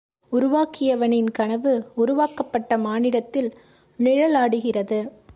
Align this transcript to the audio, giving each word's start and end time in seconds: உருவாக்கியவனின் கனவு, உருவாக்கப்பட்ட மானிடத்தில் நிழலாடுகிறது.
உருவாக்கியவனின் 0.31 1.29
கனவு, 1.29 1.73
உருவாக்கப்பட்ட 1.95 2.77
மானிடத்தில் 2.77 3.49
நிழலாடுகிறது. 3.99 4.99